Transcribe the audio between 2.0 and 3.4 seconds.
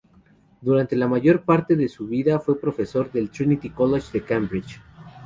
vida fue profesor del